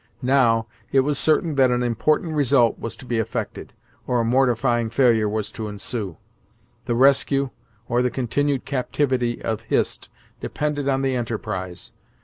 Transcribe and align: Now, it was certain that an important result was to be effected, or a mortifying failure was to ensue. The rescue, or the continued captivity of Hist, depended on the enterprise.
Now, 0.23 0.65
it 0.91 1.01
was 1.01 1.19
certain 1.19 1.53
that 1.61 1.69
an 1.69 1.83
important 1.83 2.33
result 2.33 2.79
was 2.79 2.95
to 2.95 3.05
be 3.05 3.19
effected, 3.19 3.71
or 4.07 4.19
a 4.19 4.25
mortifying 4.25 4.89
failure 4.89 5.29
was 5.29 5.51
to 5.51 5.67
ensue. 5.67 6.17
The 6.85 6.95
rescue, 6.95 7.51
or 7.87 8.01
the 8.01 8.09
continued 8.09 8.65
captivity 8.65 9.43
of 9.43 9.61
Hist, 9.61 10.09
depended 10.39 10.89
on 10.89 11.03
the 11.03 11.15
enterprise. 11.15 11.91